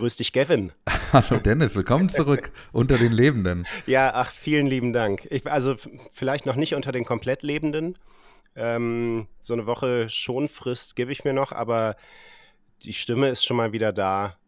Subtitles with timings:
[0.00, 0.72] Grüß dich, Gavin.
[1.12, 3.66] Hallo Dennis, willkommen zurück unter den Lebenden.
[3.86, 5.26] Ja, ach, vielen lieben Dank.
[5.30, 5.76] Ich, also
[6.14, 7.98] vielleicht noch nicht unter den komplett Lebenden.
[8.56, 11.96] Ähm, so eine Woche Schonfrist gebe ich mir noch, aber
[12.82, 14.38] die Stimme ist schon mal wieder da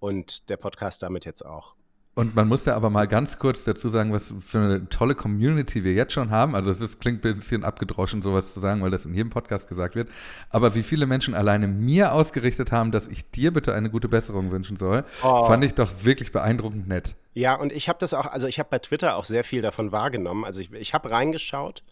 [0.00, 1.75] und der Podcast damit jetzt auch.
[2.18, 5.84] Und man muss ja aber mal ganz kurz dazu sagen, was für eine tolle Community
[5.84, 6.54] wir jetzt schon haben.
[6.54, 9.68] Also es ist, klingt ein bisschen abgedroschen, sowas zu sagen, weil das in jedem Podcast
[9.68, 10.08] gesagt wird.
[10.48, 14.50] Aber wie viele Menschen alleine mir ausgerichtet haben, dass ich dir bitte eine gute Besserung
[14.50, 15.44] wünschen soll, oh.
[15.44, 17.16] fand ich doch wirklich beeindruckend nett.
[17.34, 19.92] Ja, und ich habe das auch, also ich habe bei Twitter auch sehr viel davon
[19.92, 20.46] wahrgenommen.
[20.46, 21.82] Also ich, ich habe reingeschaut,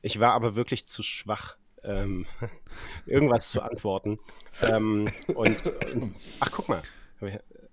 [0.00, 1.56] ich war aber wirklich zu schwach.
[1.82, 2.26] Ähm,
[3.06, 4.20] irgendwas zu antworten.
[4.62, 6.82] ähm, und, und, ach, guck mal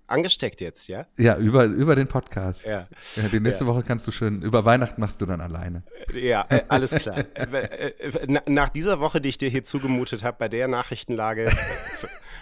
[0.06, 1.06] angesteckt jetzt, ja?
[1.18, 2.66] Ja, über, über den Podcast.
[2.66, 2.86] Ja.
[3.16, 3.70] ja die nächste ja.
[3.70, 5.82] Woche kannst du schön, über Weihnachten machst du dann alleine.
[6.14, 7.24] Ja, äh, alles klar.
[7.34, 11.50] Äh, äh, nach dieser Woche, die ich dir hier zugemutet habe, bei der Nachrichtenlage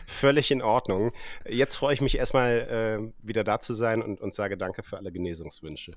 [0.07, 1.13] völlig in Ordnung.
[1.49, 4.99] Jetzt freue ich mich erstmal äh, wieder da zu sein und, und sage danke für
[4.99, 5.93] alle Genesungswünsche.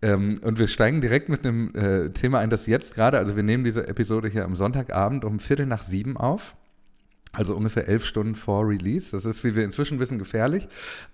[0.00, 3.42] Ähm, und wir steigen direkt mit einem äh, Thema ein, das jetzt gerade, also wir
[3.42, 6.54] nehmen diese Episode hier am Sonntagabend um Viertel nach sieben auf.
[7.32, 9.10] Also ungefähr elf Stunden vor Release.
[9.12, 10.66] Das ist, wie wir inzwischen wissen, gefährlich.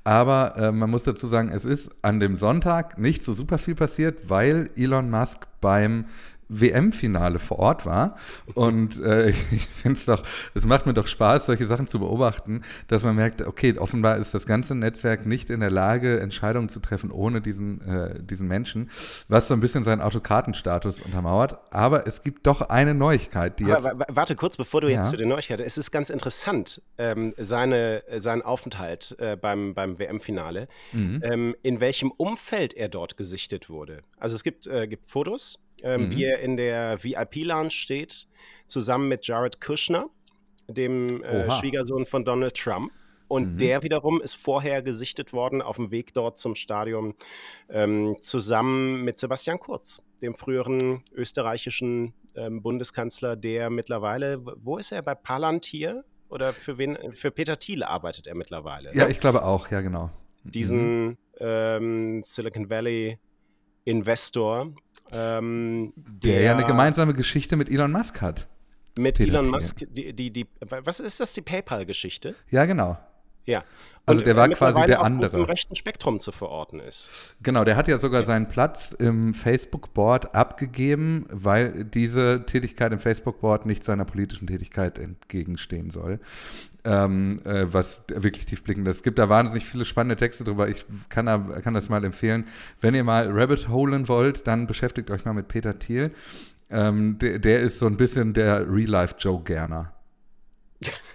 [0.04, 3.74] Aber äh, man muss dazu sagen, es ist an dem Sonntag nicht so super viel
[3.74, 6.06] passiert, weil Elon Musk beim
[6.48, 8.16] WM-Finale vor Ort war.
[8.54, 10.22] Und äh, ich finde es doch,
[10.54, 14.34] es macht mir doch Spaß, solche Sachen zu beobachten, dass man merkt, okay, offenbar ist
[14.34, 18.90] das ganze Netzwerk nicht in der Lage, Entscheidungen zu treffen ohne diesen, äh, diesen Menschen,
[19.28, 21.58] was so ein bisschen seinen Autokratenstatus untermauert.
[21.70, 23.86] Aber es gibt doch eine Neuigkeit, die jetzt.
[23.86, 25.10] Aber, warte kurz, bevor du jetzt ja.
[25.10, 25.62] zu den Neuigkeiten.
[25.62, 31.20] Es ist ganz interessant, ähm, seine, sein Aufenthalt äh, beim, beim WM-Finale, mhm.
[31.24, 34.02] ähm, in welchem Umfeld er dort gesichtet wurde.
[34.18, 36.10] Also es gibt, äh, gibt Fotos ähm, mhm.
[36.10, 38.27] wie er in der VIP-Lounge steht,
[38.66, 40.08] zusammen mit Jared Kushner,
[40.66, 42.90] dem äh, Schwiegersohn von Donald Trump.
[43.28, 43.56] Und mhm.
[43.58, 47.14] der wiederum ist vorher gesichtet worden auf dem Weg dort zum Stadion
[47.68, 55.02] ähm, zusammen mit Sebastian Kurz, dem früheren österreichischen ähm, Bundeskanzler, der mittlerweile, wo ist er,
[55.02, 56.05] bei Palantir?
[56.28, 56.98] Oder für wen?
[57.12, 58.95] Für Peter Thiele arbeitet er mittlerweile.
[58.95, 59.11] Ja, ne?
[59.11, 60.11] ich glaube auch, ja, genau.
[60.42, 61.16] Diesen mhm.
[61.39, 63.18] ähm, Silicon Valley
[63.84, 64.74] Investor,
[65.14, 68.48] ähm, der, der, ja eine gemeinsame Geschichte mit Elon Musk hat.
[68.97, 72.35] Mit Elon Musk, die, die, die, was ist das, die PayPal-Geschichte?
[72.51, 72.98] Ja, genau.
[73.46, 73.64] Ja.
[74.06, 75.38] Also der war quasi der andere.
[75.38, 77.10] Im rechten Spektrum zu verorten ist.
[77.42, 78.27] Genau, der hat ja sogar ja.
[78.27, 85.90] seinen Platz im Facebook-Board abgegeben, weil diese Tätigkeit im Facebook-Board nicht seiner politischen Tätigkeit entgegenstehen
[85.90, 86.20] soll.
[86.86, 88.96] Ähm, äh, was wirklich tiefblickend ist.
[88.96, 90.68] Es gibt da wahnsinnig viele spannende Texte drüber.
[90.68, 92.46] Ich kann, da, kann das mal empfehlen.
[92.83, 96.10] Wenn ihr mal Rabbit holen wollt, dann beschäftigt euch mal mit Peter Thiel.
[96.68, 99.94] Ähm, der, der ist so ein bisschen der Real-Life-Joe Gerner.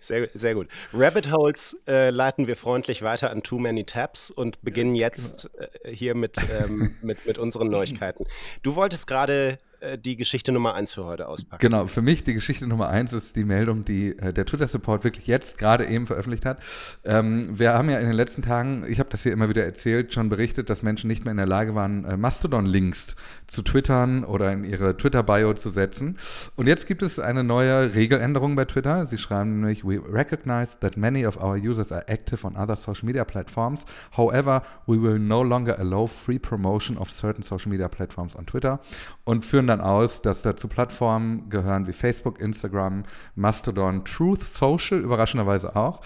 [0.00, 0.68] Sehr, sehr gut.
[0.92, 5.94] Rabbit Holes äh, leiten wir freundlich weiter an Too Many Tabs und beginnen jetzt äh,
[5.94, 8.26] hier mit, ähm, mit, mit unseren Neuigkeiten.
[8.62, 9.58] Du wolltest gerade
[9.98, 11.60] die Geschichte Nummer eins für heute auspacken.
[11.60, 15.26] Genau, für mich die Geschichte Nummer eins ist die Meldung, die äh, der Twitter-Support wirklich
[15.26, 16.58] jetzt gerade eben veröffentlicht hat.
[17.04, 20.14] Ähm, wir haben ja in den letzten Tagen, ich habe das hier immer wieder erzählt,
[20.14, 23.16] schon berichtet, dass Menschen nicht mehr in der Lage waren, äh, Mastodon-Links
[23.46, 26.18] zu twittern oder in ihre Twitter-Bio zu setzen.
[26.56, 29.06] Und jetzt gibt es eine neue Regeländerung bei Twitter.
[29.06, 33.06] Sie schreiben nämlich, we recognize that many of our users are active on other social
[33.06, 33.84] media platforms.
[34.16, 38.80] However, we will no longer allow free promotion of certain social media platforms on Twitter
[39.24, 45.74] und führen dann aus, dass dazu Plattformen gehören wie Facebook, Instagram, Mastodon, Truth Social, überraschenderweise
[45.74, 46.00] auch.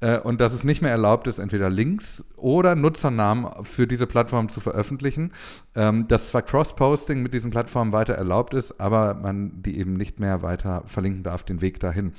[0.00, 4.48] Äh, und dass es nicht mehr erlaubt ist, entweder Links oder Nutzernamen für diese Plattform
[4.48, 5.32] zu veröffentlichen.
[5.74, 10.18] Ähm, dass zwar Cross-Posting mit diesen Plattformen weiter erlaubt ist, aber man die eben nicht
[10.18, 12.12] mehr weiter verlinken darf, den Weg dahin.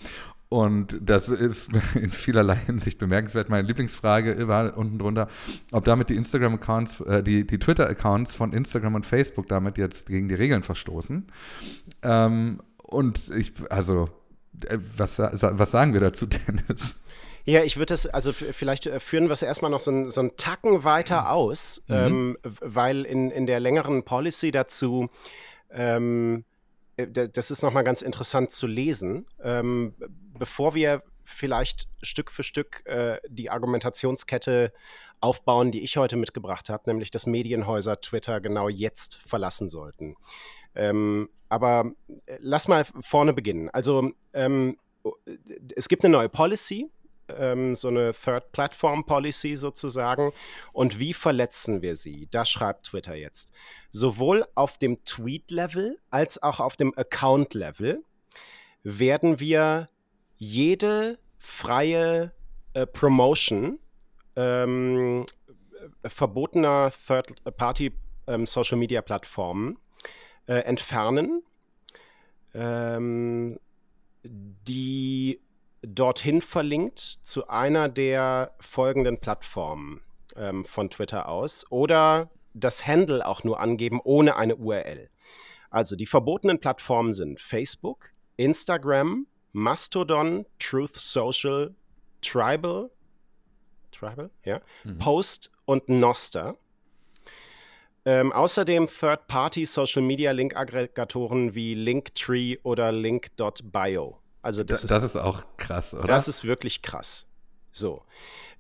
[0.54, 3.50] Und das ist in vielerlei Hinsicht bemerkenswert.
[3.50, 5.28] Meine Lieblingsfrage war unten drunter,
[5.72, 10.30] ob damit die Instagram-Accounts, äh, die, die Twitter-Accounts von Instagram und Facebook damit jetzt gegen
[10.30, 11.26] die Regeln verstoßen.
[12.04, 14.10] Ähm, und ich, also,
[14.68, 16.98] äh, was, was sagen wir dazu, Dennis?
[17.46, 20.22] Ja, ich würde es, also vielleicht äh, führen wir es erstmal noch so, ein, so
[20.22, 21.96] einen Tacken weiter aus, mhm.
[21.96, 25.10] ähm, weil in, in der längeren Policy dazu
[25.72, 26.53] ähm, äh,
[26.98, 29.26] das ist nochmal ganz interessant zu lesen.
[29.42, 29.96] Ähm,
[30.38, 34.74] bevor wir vielleicht Stück für Stück äh, die Argumentationskette
[35.22, 40.16] aufbauen, die ich heute mitgebracht habe, nämlich dass Medienhäuser Twitter genau jetzt verlassen sollten.
[40.76, 41.92] Ähm, aber
[42.26, 43.70] äh, lass mal vorne beginnen.
[43.70, 44.78] Also ähm,
[45.76, 46.90] es gibt eine neue Policy,
[47.38, 50.32] ähm, so eine Third Platform Policy sozusagen.
[50.72, 52.28] Und wie verletzen wir sie?
[52.32, 53.54] Das schreibt Twitter jetzt.
[53.92, 58.04] Sowohl auf dem Tweet-Level als auch auf dem Account-Level
[58.84, 59.90] werden wir
[60.38, 62.34] jede freie
[62.74, 63.80] äh, Promotion
[64.36, 65.26] ähm,
[66.06, 69.78] verbotener Third-Party-Social-Media-Plattformen ähm,
[70.48, 71.44] äh, entfernen,
[72.54, 73.60] ähm,
[74.24, 75.42] die
[75.84, 80.02] dorthin verlinkt zu einer der folgenden Plattformen
[80.36, 85.10] ähm, von Twitter aus oder das Handle auch nur angeben ohne eine URL.
[85.70, 91.76] Also die verbotenen Plattformen sind Facebook, Instagram, Mastodon, Truth Social,
[92.22, 92.90] Tribal,
[93.92, 94.98] Tribal, ja, mhm.
[95.00, 96.58] Post und Noster.
[98.06, 104.20] Ähm, außerdem Third-Party Social Media Link Aggregatoren wie Linktree oder Link.bio.
[104.44, 106.06] Also das, da, das ist, ist auch krass, oder?
[106.06, 107.26] Das ist wirklich krass.
[107.72, 108.04] So.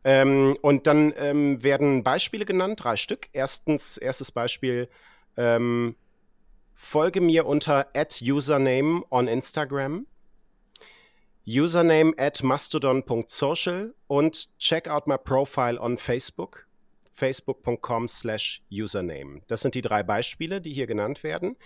[0.05, 3.27] Ähm, und dann ähm, werden Beispiele genannt, drei Stück.
[3.33, 4.89] Erstens, erstes Beispiel,
[5.37, 5.95] ähm,
[6.73, 7.87] folge mir unter
[8.21, 10.07] username on Instagram,
[11.45, 16.65] username at mastodon.social und check out my profile on Facebook,
[17.11, 19.41] facebook.com slash username.
[19.47, 21.57] Das sind die drei Beispiele, die hier genannt werden.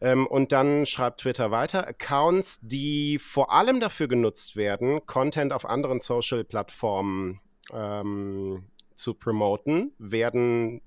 [0.00, 5.64] Ähm, und dann schreibt Twitter weiter, Accounts, die vor allem dafür genutzt werden, Content auf
[5.64, 7.40] anderen Social-Plattformen
[7.72, 8.64] ähm,
[8.94, 10.82] zu promoten, werden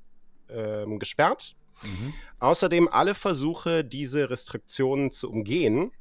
[0.50, 1.56] ähm, gesperrt.
[1.84, 2.14] Mhm.
[2.40, 5.92] Außerdem alle Versuche, diese Restriktionen zu umgehen,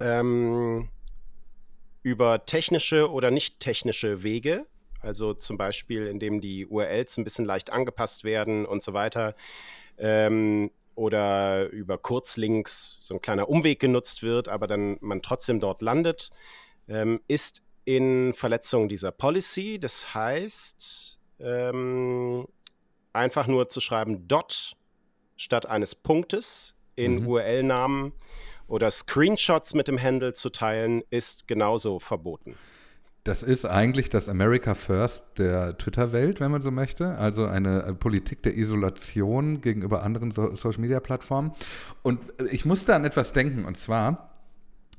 [0.00, 0.88] ähm,
[2.02, 4.66] über technische oder nicht technische Wege,
[5.00, 9.34] also zum Beispiel indem die URLs ein bisschen leicht angepasst werden und so weiter,
[9.98, 15.80] ähm, oder über Kurzlinks so ein kleiner Umweg genutzt wird, aber dann man trotzdem dort
[15.80, 16.30] landet,
[16.88, 19.78] ähm, ist in Verletzung dieser Policy.
[19.78, 22.48] Das heißt, ähm,
[23.12, 24.76] einfach nur zu schreiben dot
[25.36, 27.28] statt eines Punktes in mhm.
[27.28, 28.12] URL-Namen
[28.66, 32.58] oder Screenshots mit dem Handle zu teilen, ist genauso verboten.
[33.28, 37.18] Das ist eigentlich das America First der Twitter-Welt, wenn man so möchte.
[37.18, 41.52] Also eine Politik der Isolation gegenüber anderen so Social-Media-Plattformen.
[42.02, 42.20] Und
[42.50, 44.27] ich musste an etwas denken, und zwar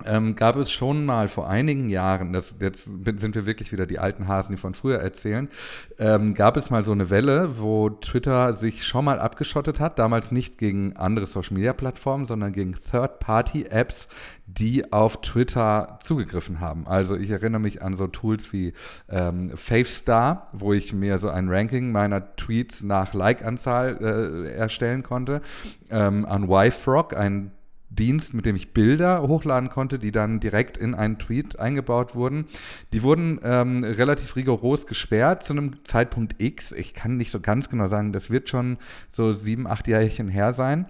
[0.06, 4.00] ähm, gab es schon mal vor einigen Jahren, das, jetzt sind wir wirklich wieder die
[4.00, 5.50] alten Hasen, die von früher erzählen,
[5.98, 10.31] ähm, gab es mal so eine Welle, wo Twitter sich schon mal abgeschottet hat, damals
[10.31, 14.07] nicht gegen andere Social-Media-Plattformen, sondern gegen Third-Party-Apps,
[14.46, 16.88] die auf Twitter zugegriffen haben.
[16.88, 18.74] Also ich erinnere mich an so Tools wie
[19.10, 25.42] ähm, Favestar, wo ich mir so ein Ranking meiner Tweets nach Like-Anzahl äh, erstellen konnte,
[25.90, 27.51] ähm, an YFrog, ein
[27.89, 32.45] Dienst, mit dem ich Bilder hochladen konnte, die dann direkt in einen Tweet eingebaut wurden.
[32.94, 36.71] Die wurden ähm, relativ rigoros gesperrt zu einem Zeitpunkt X.
[36.71, 38.77] Ich kann nicht so ganz genau sagen, das wird schon
[39.12, 40.88] so sieben, acht Jährchen her sein.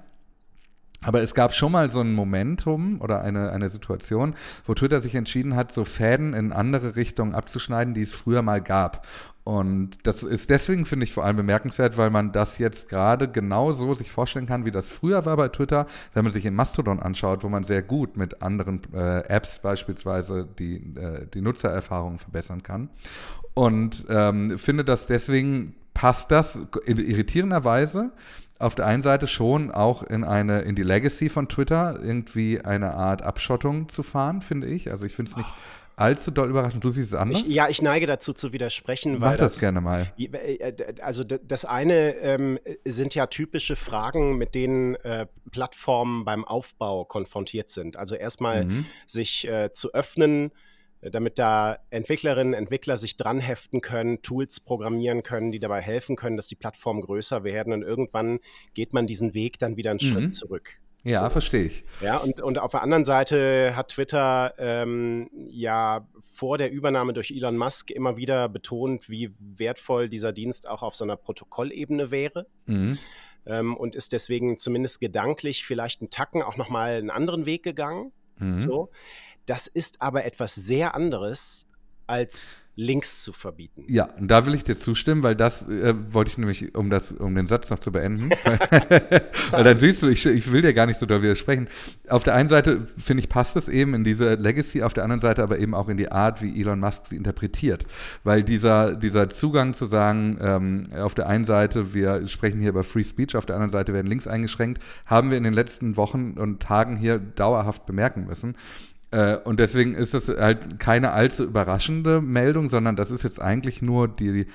[1.02, 4.36] Aber es gab schon mal so ein Momentum oder eine, eine Situation,
[4.66, 8.62] wo Twitter sich entschieden hat, so Fäden in andere Richtungen abzuschneiden, die es früher mal
[8.62, 9.08] gab.
[9.46, 13.94] Und das ist deswegen, finde ich, vor allem bemerkenswert, weil man das jetzt gerade genauso
[13.94, 17.44] sich vorstellen kann, wie das früher war bei Twitter, wenn man sich in Mastodon anschaut,
[17.44, 22.90] wo man sehr gut mit anderen äh, Apps beispielsweise die, äh, die Nutzererfahrung verbessern kann.
[23.54, 28.12] Und ähm, finde, dass deswegen passt das irritierenderweise
[28.60, 32.94] auf der einen Seite schon auch in eine, in die Legacy von Twitter irgendwie eine
[32.94, 34.92] Art Abschottung zu fahren, finde ich.
[34.92, 35.50] Also ich finde es nicht
[35.96, 36.84] allzu doll überraschend.
[36.84, 37.42] Du siehst es anders?
[37.42, 40.12] Ich, ja, ich neige dazu zu widersprechen, Mach weil das, das gerne mal.
[40.18, 47.06] Äh, also das eine ähm, sind ja typische Fragen, mit denen äh, Plattformen beim Aufbau
[47.06, 47.98] konfrontiert sind.
[47.98, 48.86] Also erstmal mhm.
[49.06, 50.52] sich äh, zu öffnen,
[51.02, 56.36] damit da Entwicklerinnen, Entwickler sich dran heften können, Tools programmieren können, die dabei helfen können,
[56.36, 58.40] dass die Plattformen größer werden und irgendwann
[58.74, 60.12] geht man diesen Weg dann wieder einen mhm.
[60.12, 60.80] Schritt zurück.
[61.04, 61.30] Ja, so.
[61.30, 61.86] verstehe ich.
[62.02, 67.32] Ja, und, und auf der anderen Seite hat Twitter ähm, ja vor der Übernahme durch
[67.32, 72.48] Elon Musk immer wieder betont, wie wertvoll dieser Dienst auch auf so einer Protokollebene wäre.
[72.66, 72.98] Mhm.
[73.46, 78.12] Ähm, und ist deswegen zumindest gedanklich vielleicht einen Tacken auch nochmal einen anderen Weg gegangen.
[78.38, 78.58] Mhm.
[78.58, 78.90] So.
[79.50, 81.66] Das ist aber etwas sehr anderes
[82.06, 83.84] als Links zu verbieten.
[83.88, 87.12] Ja, und da will ich dir zustimmen, weil das äh, wollte ich nämlich, um das,
[87.12, 88.30] um den Satz noch zu beenden.
[89.52, 91.68] weil dann siehst du, ich, ich will dir gar nicht so da widersprechen.
[92.08, 95.20] Auf der einen Seite, finde ich, passt es eben in diese Legacy, auf der anderen
[95.20, 97.86] Seite aber eben auch in die Art, wie Elon Musk sie interpretiert.
[98.24, 102.84] Weil dieser, dieser Zugang zu sagen, ähm, auf der einen Seite, wir sprechen hier über
[102.84, 106.36] Free Speech, auf der anderen Seite werden Links eingeschränkt, haben wir in den letzten Wochen
[106.38, 108.56] und Tagen hier dauerhaft bemerken müssen.
[109.12, 113.82] Äh, und deswegen ist das halt keine allzu überraschende Meldung, sondern das ist jetzt eigentlich
[113.82, 114.46] nur die,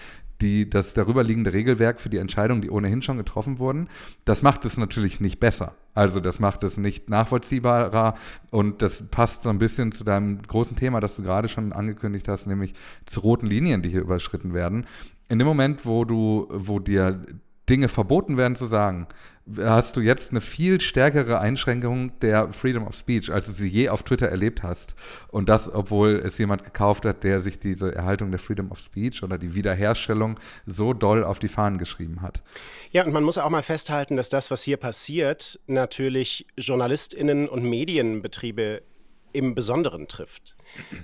[0.40, 3.88] die, das darüberliegende Regelwerk für die Entscheidungen, die ohnehin schon getroffen wurden.
[4.24, 5.74] Das macht es natürlich nicht besser.
[5.94, 8.14] Also das macht es nicht nachvollziehbarer
[8.50, 12.28] und das passt so ein bisschen zu deinem großen Thema, das du gerade schon angekündigt
[12.28, 12.74] hast, nämlich
[13.06, 14.86] zu roten Linien, die hier überschritten werden.
[15.28, 17.24] In dem Moment, wo du, wo dir
[17.68, 19.08] Dinge verboten werden zu sagen,
[19.58, 23.88] hast du jetzt eine viel stärkere Einschränkung der Freedom of Speech, als du sie je
[23.90, 24.94] auf Twitter erlebt hast.
[25.28, 29.22] Und das, obwohl es jemand gekauft hat, der sich diese Erhaltung der Freedom of Speech
[29.22, 32.42] oder die Wiederherstellung so doll auf die Fahnen geschrieben hat.
[32.90, 37.64] Ja, und man muss auch mal festhalten, dass das, was hier passiert, natürlich JournalistInnen und
[37.64, 38.82] Medienbetriebe
[39.32, 40.54] im Besonderen trifft.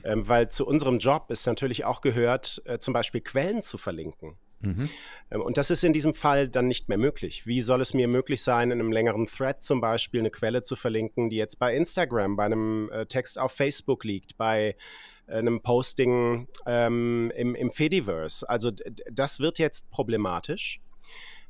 [0.05, 4.37] Ähm, weil zu unserem Job es natürlich auch gehört, äh, zum Beispiel Quellen zu verlinken.
[4.61, 4.89] Mhm.
[5.31, 7.47] Ähm, und das ist in diesem Fall dann nicht mehr möglich.
[7.47, 10.77] Wie soll es mir möglich sein, in einem längeren Thread zum Beispiel eine Quelle zu
[10.77, 14.77] verlinken, die jetzt bei Instagram, bei einem äh, Text auf Facebook liegt, bei
[15.27, 18.49] äh, einem Posting ähm, im, im Fediverse?
[18.49, 18.71] Also
[19.11, 20.81] das wird jetzt problematisch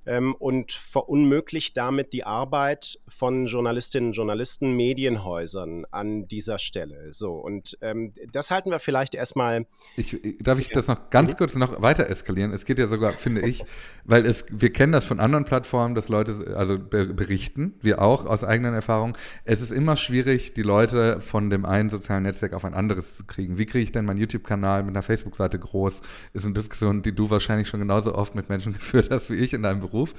[0.07, 7.13] ähm, und verunmöglicht damit die Arbeit von Journalistinnen und Journalisten, Medienhäusern an dieser Stelle.
[7.13, 9.67] So, und ähm, das halten wir vielleicht erstmal.
[9.97, 11.37] Ich, darf ich das noch ganz mhm.
[11.37, 12.53] kurz noch weiter eskalieren?
[12.53, 13.65] Es geht ja sogar, finde ich,
[14.05, 18.45] weil es, wir kennen das von anderen Plattformen, dass Leute also berichten, wir auch aus
[18.45, 19.17] eigenen Erfahrungen.
[19.45, 23.25] Es ist immer schwierig, die Leute von dem einen sozialen Netzwerk auf ein anderes zu
[23.25, 23.59] kriegen.
[23.59, 26.03] Wie kriege ich denn meinen YouTube-Kanal mit einer Facebook-Seite groß?
[26.33, 29.53] Ist eine Diskussion, die du wahrscheinlich schon genauso oft mit Menschen geführt hast wie ich
[29.53, 29.90] in deinem Beruf.
[29.91, 30.15] Beruf.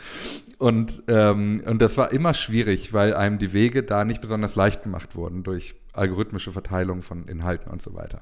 [0.58, 4.84] Und, ähm, und das war immer schwierig, weil einem die Wege da nicht besonders leicht
[4.84, 8.22] gemacht wurden durch algorithmische Verteilung von Inhalten und so weiter.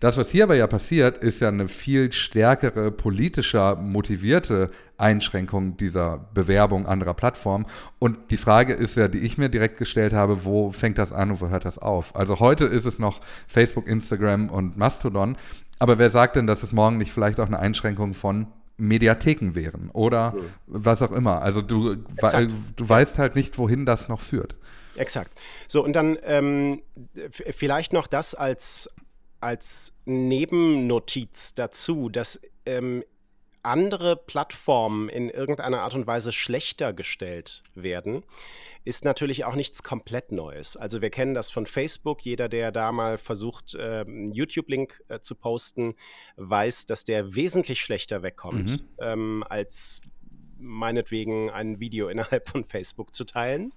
[0.00, 6.28] Das, was hier aber ja passiert, ist ja eine viel stärkere, politischer motivierte Einschränkung dieser
[6.34, 7.66] Bewerbung anderer Plattformen.
[7.98, 11.30] Und die Frage ist ja, die ich mir direkt gestellt habe, wo fängt das an
[11.30, 12.14] und wo hört das auf?
[12.14, 15.36] Also heute ist es noch Facebook, Instagram und Mastodon.
[15.80, 19.90] Aber wer sagt denn, dass es morgen nicht vielleicht auch eine Einschränkung von Mediatheken wären
[19.90, 20.50] oder mhm.
[20.66, 21.42] was auch immer.
[21.42, 24.56] Also du, weil, du weißt halt nicht, wohin das noch führt.
[24.96, 25.38] Exakt.
[25.66, 26.82] So, und dann ähm,
[27.30, 28.88] vielleicht noch das als,
[29.40, 33.04] als Nebennotiz dazu, dass ähm,
[33.68, 38.24] andere Plattformen in irgendeiner Art und Weise schlechter gestellt werden
[38.88, 40.78] ist natürlich auch nichts komplett Neues.
[40.78, 42.22] Also wir kennen das von Facebook.
[42.22, 45.92] Jeder, der da mal versucht, äh, einen YouTube-Link äh, zu posten,
[46.36, 48.88] weiß, dass der wesentlich schlechter wegkommt mhm.
[48.98, 50.00] ähm, als
[50.58, 53.74] meinetwegen ein Video innerhalb von Facebook zu teilen.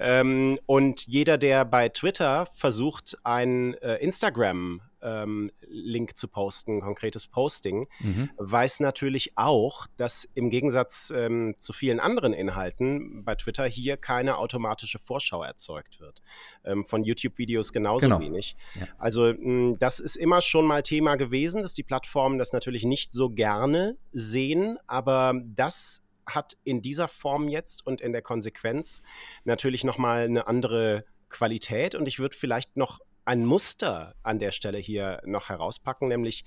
[0.00, 7.26] Ähm, und jeder, der bei Twitter versucht, ein äh, Instagram ähm, Link zu posten, konkretes
[7.26, 8.30] Posting, mhm.
[8.36, 14.38] weiß natürlich auch, dass im Gegensatz ähm, zu vielen anderen Inhalten bei Twitter hier keine
[14.38, 16.22] automatische Vorschau erzeugt wird.
[16.64, 18.20] Ähm, von YouTube-Videos genauso genau.
[18.20, 18.56] wenig.
[18.78, 18.86] Ja.
[18.98, 22.84] Also mh, hm, das ist immer schon mal Thema gewesen, dass die Plattformen das natürlich
[22.84, 29.02] nicht so gerne sehen, aber das hat in dieser Form jetzt und in der Konsequenz
[29.44, 34.78] natürlich nochmal eine andere Qualität und ich würde vielleicht noch ein Muster an der Stelle
[34.78, 36.44] hier noch herauspacken, nämlich,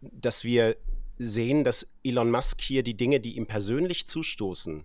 [0.00, 0.76] dass wir
[1.18, 4.84] sehen, dass Elon Musk hier die Dinge, die ihm persönlich zustoßen,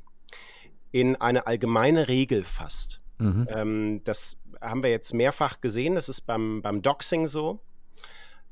[0.91, 3.01] in eine allgemeine Regel fasst.
[3.17, 3.47] Mhm.
[3.49, 5.95] Ähm, das haben wir jetzt mehrfach gesehen.
[5.95, 7.59] Das ist beim, beim Doxing so,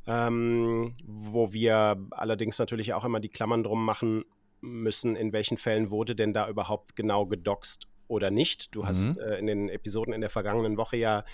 [0.05, 4.25] ähm, wo wir allerdings natürlich auch immer die Klammern drum machen
[4.61, 8.73] müssen, in welchen Fällen wurde denn da überhaupt genau gedoxt oder nicht.
[8.75, 8.87] Du mhm.
[8.87, 11.25] hast äh, in den Episoden in der vergangenen Woche ja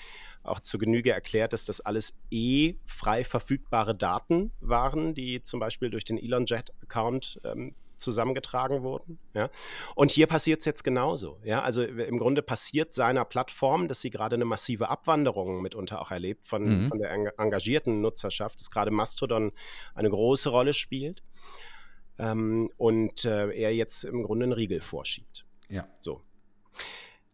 [0.44, 5.90] auch zur Genüge erklärt, dass das alles eh frei verfügbare Daten waren, die zum Beispiel
[5.90, 9.18] durch den Elon Jet-Account ähm, zusammengetragen wurden.
[9.34, 9.50] Ja?
[9.96, 11.40] Und hier passiert es jetzt genauso.
[11.44, 11.62] Ja?
[11.62, 16.46] Also im Grunde passiert seiner Plattform, dass sie gerade eine massive Abwanderung mitunter auch erlebt
[16.46, 16.90] von, mhm.
[16.90, 19.52] von der engagierten Nutzerschaft, dass gerade Mastodon
[19.96, 21.24] eine große Rolle spielt
[22.20, 25.46] ähm, und äh, er jetzt im Grunde einen Riegel vorschiebt.
[25.70, 25.88] Ja.
[26.00, 26.22] So.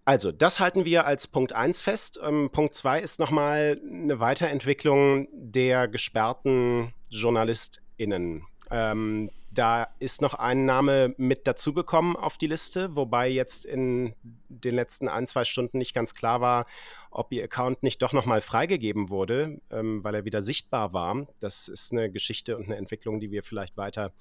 [0.10, 2.20] Also, das halten wir als Punkt 1 fest.
[2.24, 8.44] Ähm, Punkt 2 ist nochmal eine Weiterentwicklung der gesperrten JournalistInnen.
[8.72, 14.74] Ähm, da ist noch ein Name mit dazugekommen auf die Liste, wobei jetzt in den
[14.74, 16.66] letzten ein, zwei Stunden nicht ganz klar war,
[17.12, 21.28] ob ihr Account nicht doch nochmal freigegeben wurde, ähm, weil er wieder sichtbar war.
[21.40, 24.12] Das ist eine Geschichte und eine Entwicklung, die wir vielleicht weiter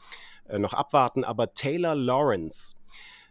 [0.51, 1.25] äh, noch abwarten.
[1.25, 2.77] Aber Taylor Lawrence,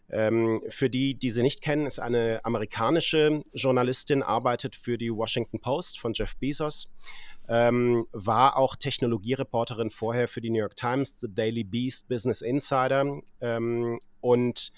[0.10, 5.60] ähm, für die, die sie nicht kennen, ist eine amerikanische Journalistin, arbeitet für die Washington
[5.60, 6.92] Post von Jeff Bezos.
[7.50, 13.22] Ähm, war auch Technologiereporterin vorher für die New York Times, The Daily Beast, Business Insider
[13.40, 14.74] ähm, und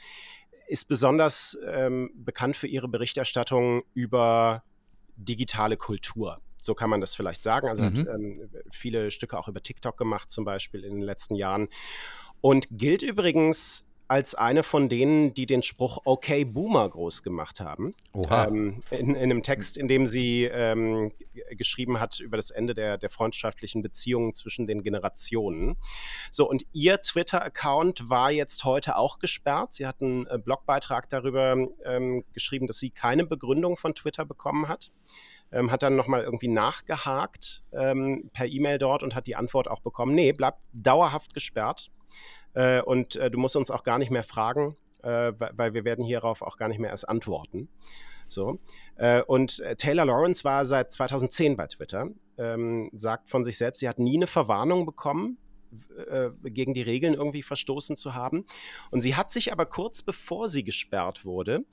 [0.68, 4.64] ist besonders ähm, bekannt für ihre Berichterstattung über
[5.16, 6.40] digitale Kultur.
[6.62, 7.68] So kann man das vielleicht sagen.
[7.68, 8.00] Also mhm.
[8.00, 11.70] hat ähm, viele Stücke auch über TikTok gemacht, zum Beispiel in den letzten Jahren.
[12.42, 17.92] Und gilt übrigens als eine von denen, die den Spruch Okay Boomer groß gemacht haben.
[18.48, 21.12] Ähm, in, in, einem Text, in dem sie ähm,
[21.52, 25.78] geschrieben hat über das Ende der, der freundschaftlichen Beziehungen zwischen den Generationen.
[26.32, 29.74] So, und ihr Twitter-Account war jetzt heute auch gesperrt.
[29.74, 34.92] Sie hat einen Blogbeitrag darüber ähm, geschrieben, dass sie keine Begründung von Twitter bekommen hat.
[35.52, 39.82] Ähm, hat dann nochmal irgendwie nachgehakt ähm, per E-Mail dort und hat die Antwort auch
[39.82, 41.92] bekommen, nee, bleibt dauerhaft gesperrt.
[42.54, 46.06] Äh, und äh, du musst uns auch gar nicht mehr fragen, äh, weil wir werden
[46.06, 47.70] hierauf auch gar nicht mehr erst antworten.
[48.28, 48.60] So.
[48.96, 53.80] Äh, und äh, Taylor Lawrence war seit 2010 bei Twitter, ähm, sagt von sich selbst,
[53.80, 55.38] sie hat nie eine Verwarnung bekommen,
[56.10, 58.46] äh, gegen die Regeln irgendwie verstoßen zu haben.
[58.92, 61.66] Und sie hat sich aber kurz bevor sie gesperrt wurde,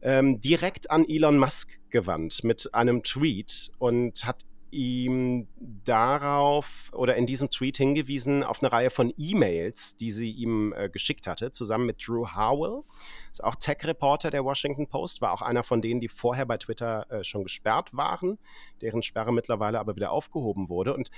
[0.00, 5.48] ähm, direkt an Elon Musk gewandt mit einem Tweet und hat ihm
[5.84, 10.88] darauf oder in diesem Tweet hingewiesen auf eine Reihe von E-Mails, die sie ihm äh,
[10.88, 12.82] geschickt hatte, zusammen mit Drew Howell.
[13.30, 17.10] Ist auch Tech-Reporter der Washington Post, war auch einer von denen, die vorher bei Twitter
[17.10, 18.38] äh, schon gesperrt waren,
[18.80, 20.94] deren Sperre mittlerweile aber wieder aufgehoben wurde.
[20.94, 21.10] Und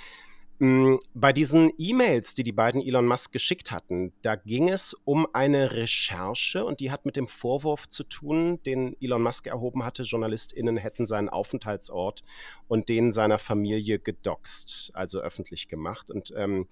[1.15, 5.73] bei diesen E-Mails, die die beiden Elon Musk geschickt hatten, da ging es um eine
[5.73, 10.77] Recherche und die hat mit dem Vorwurf zu tun, den Elon Musk erhoben hatte, JournalistInnen
[10.77, 12.25] hätten seinen Aufenthaltsort
[12.69, 16.11] und den seiner Familie gedoxt, also öffentlich gemacht.
[16.11, 16.69] Und ähm,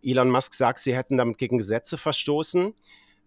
[0.00, 2.72] Elon Musk sagt, sie hätten damit gegen Gesetze verstoßen.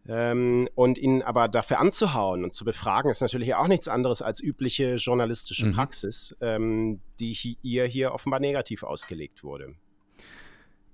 [0.09, 4.41] Ähm, und ihn aber dafür anzuhauen und zu befragen, ist natürlich auch nichts anderes als
[4.41, 5.73] übliche journalistische mhm.
[5.73, 9.75] Praxis, ähm, die ihr hier offenbar negativ ausgelegt wurde.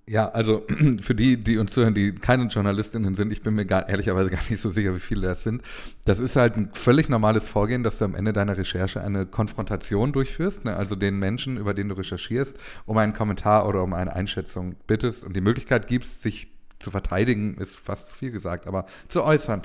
[0.06, 0.66] Ja, also
[1.00, 4.42] für die, die uns zuhören, die keine Journalistinnen sind, ich bin mir gar, ehrlicherweise gar
[4.50, 5.62] nicht so sicher, wie viele das sind.
[6.04, 10.12] Das ist halt ein völlig normales Vorgehen, dass du am Ende deiner Recherche eine Konfrontation
[10.12, 10.76] durchführst, ne?
[10.76, 15.24] also den Menschen, über den du recherchierst, um einen Kommentar oder um eine Einschätzung bittest
[15.24, 19.62] und die Möglichkeit gibst, sich zu verteidigen, ist fast zu viel gesagt, aber zu äußern.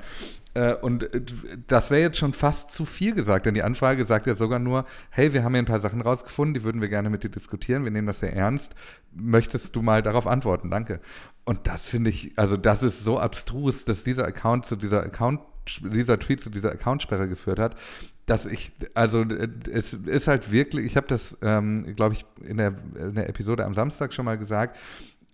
[0.59, 1.21] Äh, und äh,
[1.67, 4.85] das wäre jetzt schon fast zu viel gesagt, denn die Anfrage sagt ja sogar nur,
[5.09, 7.85] hey, wir haben hier ein paar Sachen rausgefunden, die würden wir gerne mit dir diskutieren,
[7.85, 8.75] wir nehmen das sehr ernst.
[9.13, 10.69] Möchtest du mal darauf antworten?
[10.69, 10.99] Danke.
[11.45, 15.39] Und das finde ich, also das ist so abstrus, dass dieser Account zu dieser Account,
[15.79, 17.77] dieser Tweet zu dieser Accountsperre geführt hat,
[18.25, 19.23] dass ich, also
[19.71, 23.65] es ist halt wirklich, ich habe das, ähm, glaube ich, in der, in der Episode
[23.65, 24.77] am Samstag schon mal gesagt,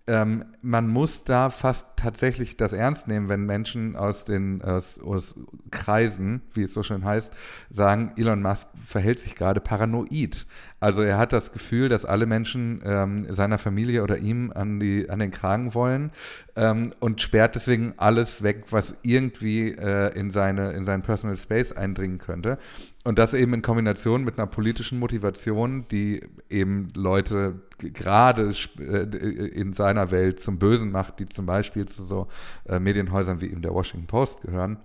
[0.08, 5.34] ähm, man muss da fast tatsächlich das ernst nehmen, wenn Menschen aus den aus, aus
[5.70, 7.32] Kreisen, wie es so schön heißt,
[7.70, 10.46] sagen, Elon Musk verhält sich gerade paranoid.
[10.78, 15.08] Also er hat das Gefühl, dass alle Menschen ähm, seiner Familie oder ihm an, die,
[15.08, 16.10] an den Kragen wollen
[16.54, 21.72] ähm, und sperrt deswegen alles weg, was irgendwie äh, in, seine, in seinen Personal Space
[21.72, 22.58] eindringen könnte.
[23.04, 29.02] Und das eben in Kombination mit einer politischen Motivation, die eben Leute gerade äh,
[29.48, 32.26] in seiner Welt zum Bösen macht, die zum Beispiel zu so
[32.68, 34.78] äh, Medienhäusern wie eben der Washington Post gehören,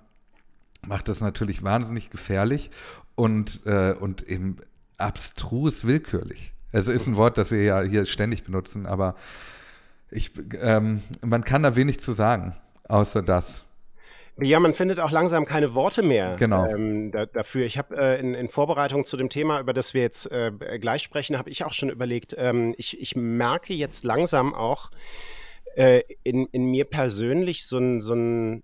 [0.87, 2.71] macht das natürlich wahnsinnig gefährlich
[3.15, 4.57] und, äh, und eben
[5.01, 6.53] abstrus willkürlich.
[6.71, 9.15] Also ist ein Wort, das wir ja hier ständig benutzen, aber
[10.09, 12.55] ich, ähm, man kann da wenig zu sagen,
[12.87, 13.65] außer das.
[14.39, 16.65] Ja, man findet auch langsam keine Worte mehr genau.
[16.65, 17.65] ähm, da, dafür.
[17.65, 21.03] Ich habe äh, in, in, Vorbereitung zu dem Thema, über das wir jetzt äh, gleich
[21.03, 24.89] sprechen, habe ich auch schon überlegt, ähm, ich, ich, merke jetzt langsam auch
[25.75, 28.63] äh, in, in, mir persönlich so, ein, so, ein,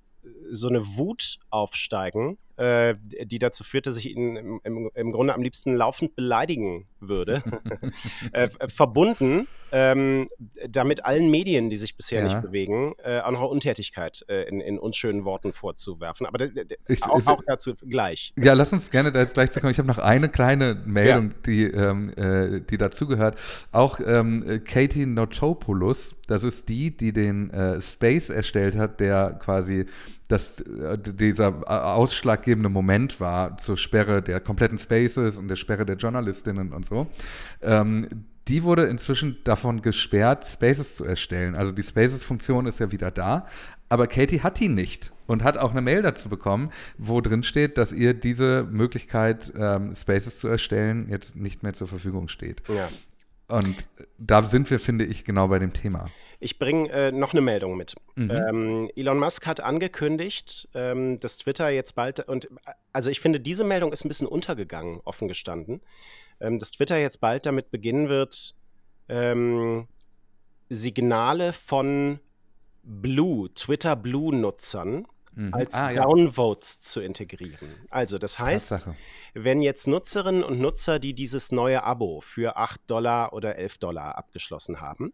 [0.50, 5.44] so eine Wut aufsteigen, die dazu führt, dass ich ihn im, im, im, Grunde am
[5.44, 7.44] liebsten laufend beleidigen würde.
[8.32, 10.28] äh, verbunden ähm,
[10.70, 12.28] damit allen Medien, die sich bisher ja.
[12.28, 16.26] nicht bewegen, äh, auch noch Untätigkeit äh, in, in unschönen Worten vorzuwerfen.
[16.26, 16.44] Aber
[16.88, 18.34] ich, auch, ich, auch, dazu gleich.
[18.38, 19.72] Ja, lass uns gerne da jetzt gleich zu kommen.
[19.72, 21.36] Ich habe noch eine kleine Meldung, ja.
[21.46, 23.38] die, ähm, äh, die dazugehört.
[23.72, 29.86] Auch ähm, Katie Notopoulos, das ist die, die den äh, Space erstellt hat, der quasi
[30.28, 35.96] dass äh, dieser ausschlaggebende Moment war zur Sperre der kompletten Spaces und der Sperre der
[35.96, 37.08] Journalistinnen und so.
[37.62, 41.56] Ähm, die wurde inzwischen davon gesperrt, Spaces zu erstellen.
[41.56, 43.46] Also die Spaces-Funktion ist ja wieder da,
[43.90, 47.78] aber Katie hat die nicht und hat auch eine Mail dazu bekommen, wo drin steht,
[47.78, 52.62] dass ihr diese Möglichkeit, ähm, Spaces zu erstellen, jetzt nicht mehr zur Verfügung steht.
[52.70, 52.90] Ja.
[53.50, 56.10] Und da sind wir, finde ich, genau bei dem Thema.
[56.40, 57.96] Ich bringe äh, noch eine Meldung mit.
[58.16, 58.32] Mhm.
[58.32, 62.48] Ähm, Elon Musk hat angekündigt, ähm, dass Twitter jetzt bald, und
[62.94, 65.82] also ich finde, diese Meldung ist ein bisschen untergegangen, offen gestanden,
[66.40, 68.56] ähm, dass Twitter jetzt bald damit beginnen wird,
[69.10, 69.88] ähm,
[70.70, 72.20] Signale von
[72.84, 75.54] Blue, Twitter Blue-Nutzern mhm.
[75.54, 76.04] als ah, ja.
[76.04, 77.76] Downvotes zu integrieren.
[77.90, 78.96] Also das heißt, Tatsache.
[79.34, 84.18] wenn jetzt Nutzerinnen und Nutzer, die dieses neue Abo für 8 Dollar oder 11 Dollar
[84.18, 85.14] abgeschlossen haben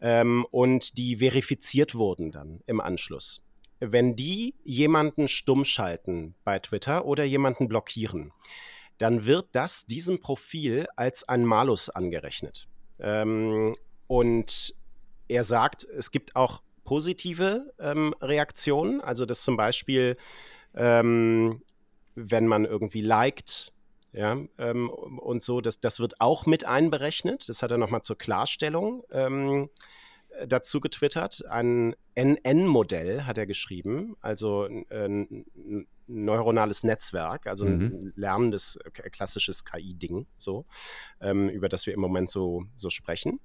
[0.00, 3.44] ähm, und die verifiziert wurden dann im Anschluss,
[3.80, 8.32] wenn die jemanden stumm schalten bei Twitter oder jemanden blockieren,
[9.04, 12.68] dann wird das diesem Profil als ein Malus angerechnet.
[12.98, 13.74] Ähm,
[14.06, 14.74] und
[15.28, 20.16] er sagt, es gibt auch positive ähm, Reaktionen, also dass zum Beispiel,
[20.74, 21.60] ähm,
[22.14, 23.74] wenn man irgendwie liked,
[24.14, 27.46] ja, ähm, und so, das, das wird auch mit einberechnet.
[27.50, 29.68] Das hat er nochmal zur Klarstellung ähm,
[30.48, 31.44] dazu getwittert.
[31.50, 38.12] Ein NN-Modell hat er geschrieben, also ein, ein neuronales Netzwerk, also ein mhm.
[38.16, 38.78] lernendes
[39.10, 40.66] klassisches KI-Ding, so,
[41.20, 43.40] ähm, über das wir im Moment so, so sprechen.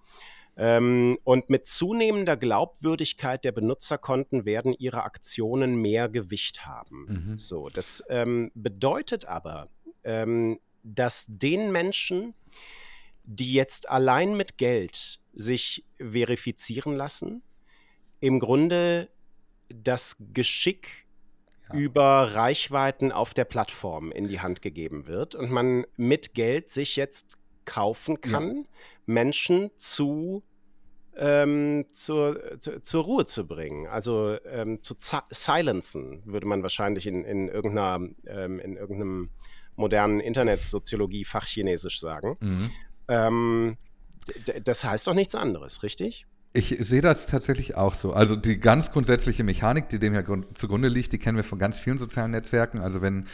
[0.58, 7.06] Ähm, und mit zunehmender Glaubwürdigkeit der Benutzerkonten werden ihre Aktionen mehr Gewicht haben.
[7.08, 7.38] Mhm.
[7.38, 9.70] So, das ähm, bedeutet aber,
[10.04, 12.34] ähm, dass den Menschen,
[13.24, 17.42] die jetzt allein mit Geld sich verifizieren lassen,
[18.20, 19.10] im Grunde
[19.70, 21.06] das Geschick.
[21.74, 26.96] Über Reichweiten auf der Plattform in die Hand gegeben wird und man mit Geld sich
[26.96, 28.64] jetzt kaufen kann, ja.
[29.06, 30.44] Menschen zu
[31.20, 34.96] ähm, zur, zu, zur Ruhe zu bringen, also ähm, zu
[35.30, 39.30] silenzen, würde man wahrscheinlich in, in, irgendeiner, ähm, in irgendeinem
[39.76, 42.38] modernen Internetsoziologie-Fachchinesisch sagen.
[42.40, 42.72] Mhm.
[43.10, 43.78] Ähm,
[44.64, 46.26] das heißt doch nichts anderes, richtig?
[46.52, 48.12] Ich sehe das tatsächlich auch so.
[48.12, 50.24] Also die ganz grundsätzliche Mechanik, die dem ja
[50.56, 52.80] zugrunde liegt, die kennen wir von ganz vielen sozialen Netzwerken.
[52.80, 53.28] Also wenn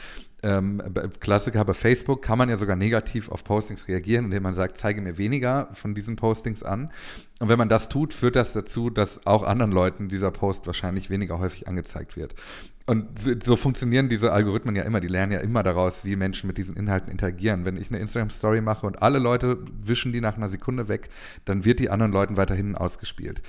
[0.43, 0.81] ähm,
[1.21, 5.01] Klassiker bei Facebook kann man ja sogar negativ auf Postings reagieren, indem man sagt, zeige
[5.01, 6.91] mir weniger von diesen Postings an.
[7.39, 11.09] Und wenn man das tut, führt das dazu, dass auch anderen Leuten dieser Post wahrscheinlich
[11.09, 12.33] weniger häufig angezeigt wird.
[12.87, 15.01] Und so funktionieren diese Algorithmen ja immer.
[15.01, 17.65] Die lernen ja immer daraus, wie Menschen mit diesen Inhalten interagieren.
[17.65, 21.09] Wenn ich eine Instagram-Story mache und alle Leute wischen die nach einer Sekunde weg,
[21.45, 23.41] dann wird die anderen Leuten weiterhin ausgespielt.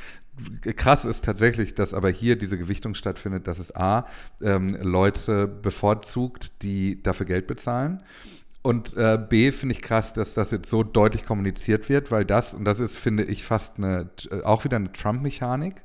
[0.77, 4.07] Krass ist tatsächlich, dass aber hier diese Gewichtung stattfindet, dass es A,
[4.43, 8.03] ähm, Leute bevorzugt, die dafür Geld bezahlen.
[8.67, 12.53] Und äh, B finde ich krass, dass das jetzt so deutlich kommuniziert wird, weil das,
[12.53, 15.77] und das ist, finde ich, fast eine, äh, auch wieder eine Trump-Mechanik.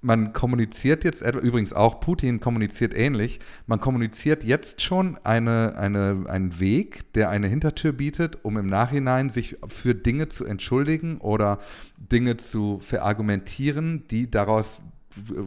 [0.00, 6.58] Man kommuniziert jetzt, übrigens auch Putin kommuniziert ähnlich, man kommuniziert jetzt schon eine, eine, einen
[6.58, 11.58] Weg, der eine Hintertür bietet, um im Nachhinein sich für Dinge zu entschuldigen oder
[11.98, 14.82] Dinge zu verargumentieren, die daraus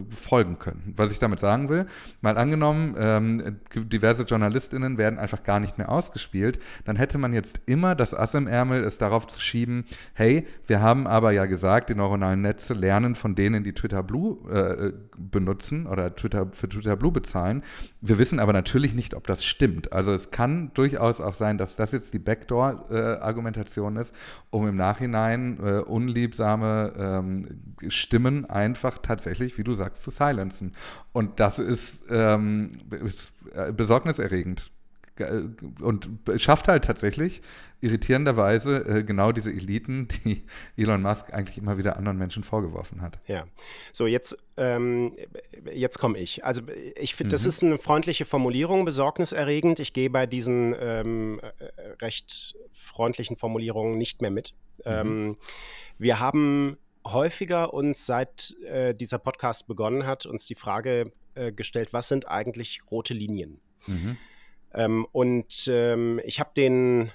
[0.09, 0.93] folgen können.
[0.95, 1.85] Was ich damit sagen will,
[2.21, 7.61] mal angenommen, ähm, diverse JournalistInnen werden einfach gar nicht mehr ausgespielt, dann hätte man jetzt
[7.65, 11.89] immer das Ass im Ärmel, es darauf zu schieben, hey, wir haben aber ja gesagt,
[11.89, 16.95] die neuronalen Netze lernen von denen, die Twitter Blue äh, benutzen oder Twitter für Twitter
[16.95, 17.63] Blue bezahlen.
[18.01, 19.91] Wir wissen aber natürlich nicht, ob das stimmt.
[19.91, 24.15] Also es kann durchaus auch sein, dass das jetzt die Backdoor-Argumentation äh, ist,
[24.49, 27.47] um im Nachhinein äh, unliebsame ähm,
[27.89, 30.75] Stimmen einfach tatsächlich wie du sagst, zu silenzen.
[31.13, 32.71] Und das ist, ähm,
[33.03, 34.71] ist äh, besorgniserregend
[35.19, 35.43] äh,
[35.81, 37.41] und schafft halt tatsächlich
[37.81, 40.43] irritierenderweise äh, genau diese Eliten, die
[40.75, 43.19] Elon Musk eigentlich immer wieder anderen Menschen vorgeworfen hat.
[43.27, 43.45] Ja,
[43.91, 45.13] so jetzt, ähm,
[45.73, 46.43] jetzt komme ich.
[46.43, 46.63] Also
[46.99, 47.31] ich finde, mhm.
[47.31, 49.79] das ist eine freundliche Formulierung, besorgniserregend.
[49.79, 51.39] Ich gehe bei diesen ähm,
[52.01, 54.53] recht freundlichen Formulierungen nicht mehr mit.
[54.85, 54.91] Mhm.
[54.91, 55.37] Ähm,
[55.99, 56.77] wir haben
[57.13, 62.27] häufiger uns seit äh, dieser Podcast begonnen hat, uns die Frage äh, gestellt, was sind
[62.27, 63.59] eigentlich rote Linien?
[63.85, 64.17] Mhm.
[64.73, 67.11] Ähm, und ähm, ich habe den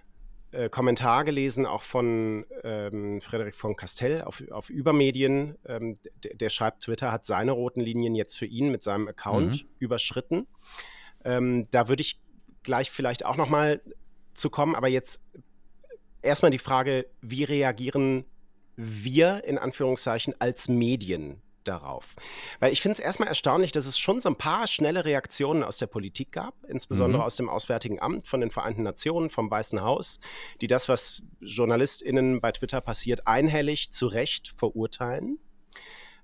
[0.53, 5.57] äh, Kommentar gelesen, auch von ähm, Frederik von Castell auf, auf Übermedien.
[5.67, 9.65] Ähm, der, der, schreibt, Twitter hat seine roten Linien jetzt für ihn mit seinem Account
[9.65, 9.69] mhm.
[9.79, 10.47] überschritten.
[11.25, 12.21] Ähm, da würde ich
[12.63, 13.81] gleich vielleicht auch nochmal
[14.35, 15.23] zu kommen, aber jetzt
[16.23, 18.25] erstmal die Frage, wie reagieren
[18.77, 22.15] wir in Anführungszeichen als Medien darauf?
[22.61, 25.77] Weil ich finde es erstmal erstaunlich, dass es schon so ein paar schnelle Reaktionen aus
[25.77, 27.27] der Politik gab, insbesondere mhm.
[27.27, 30.21] aus dem Auswärtigen Amt, von den Vereinten Nationen, vom Weißen Haus,
[30.61, 35.39] die das, was JournalistInnen bei Twitter passiert, einhellig zu Recht verurteilen.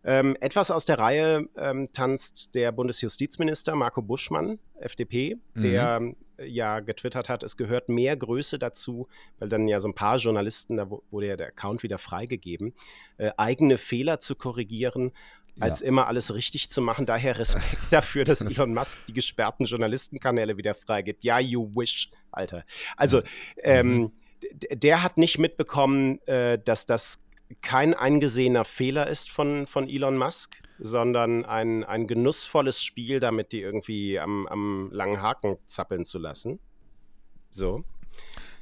[0.05, 5.61] Ähm, etwas aus der Reihe ähm, tanzt der Bundesjustizminister Marco Buschmann, FDP, mhm.
[5.61, 9.09] der äh, ja getwittert hat, es gehört mehr Größe dazu,
[9.39, 12.75] weil dann ja so ein paar Journalisten, da wurde ja der Account wieder freigegeben,
[13.17, 15.13] äh, eigene Fehler zu korrigieren,
[15.61, 15.89] als ja.
[15.89, 17.07] immer alles richtig zu machen.
[17.07, 21.25] Daher Respekt dafür, dass Elon Musk die gesperrten Journalistenkanäle wieder freigibt.
[21.25, 22.65] Ja, you wish, Alter.
[22.97, 23.23] Also,
[23.63, 24.13] ähm, mhm.
[24.71, 27.25] der hat nicht mitbekommen, äh, dass das
[27.63, 30.63] kein eingesehener Fehler ist von, von Elon Musk.
[30.79, 36.61] sondern ein, ein genussvolles Spiel, damit die irgendwie am, am langen Haken zappeln zu lassen.
[37.51, 37.85] So.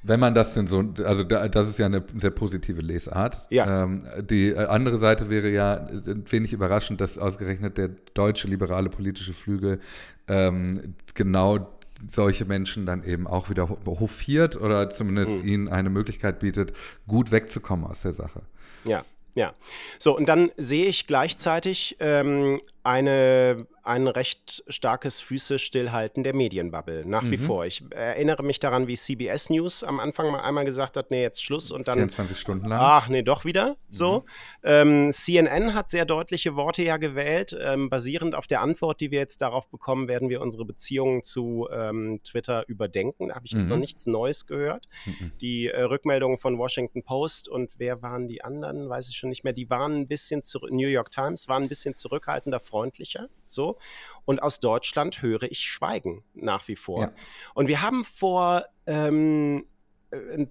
[0.02, 3.46] Wenn man das denn so, also das ist ja eine sehr positive Lesart.
[3.50, 3.84] Ja.
[3.84, 9.32] Ähm, die äh, andere Seite wäre ja wenig überraschend, dass ausgerechnet der deutsche liberale politische
[9.32, 9.80] Flügel
[10.28, 11.76] ähm, genau
[12.08, 15.48] solche Menschen dann eben auch wieder hofiert oder zumindest mhm.
[15.48, 16.72] ihnen eine Möglichkeit bietet,
[17.08, 18.42] gut wegzukommen aus der Sache.
[18.86, 19.54] Ja, ja.
[19.98, 27.04] So, und dann sehe ich gleichzeitig ähm, eine, ein recht starkes Füße stillhalten der Medienbubble,
[27.04, 27.30] nach mhm.
[27.32, 27.66] wie vor.
[27.66, 31.42] Ich erinnere mich daran, wie CBS News am Anfang mal einmal gesagt hat, nee, jetzt
[31.42, 32.78] Schluss und dann 24 Stunden lang.
[32.80, 34.20] Ach, nee, doch wieder so.
[34.20, 34.24] Mhm.
[34.62, 37.56] Ähm, CNN hat sehr deutliche Worte ja gewählt.
[37.60, 41.68] Ähm, basierend auf der Antwort, die wir jetzt darauf bekommen, werden wir unsere Beziehungen zu
[41.72, 43.28] ähm, Twitter überdenken.
[43.28, 43.70] Da habe ich jetzt mhm.
[43.70, 44.86] noch nichts Neues gehört.
[45.06, 45.32] Mhm.
[45.40, 49.42] Die äh, Rückmeldungen von Washington Post und wer waren die anderen, weiß ich schon nicht
[49.42, 53.28] mehr, die waren ein bisschen zurück, New York Times waren ein bisschen zurückhaltender freundlicher.
[53.46, 53.78] So.
[54.26, 57.00] Und aus Deutschland höre ich Schweigen nach wie vor.
[57.00, 57.12] Ja.
[57.54, 59.66] Und wir haben vor ähm,
[60.10, 60.46] äh,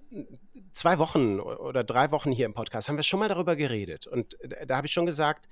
[0.72, 4.08] zwei Wochen oder drei Wochen hier im Podcast haben wir schon mal darüber geredet.
[4.08, 4.36] Und
[4.66, 5.48] da habe ich schon gesagt,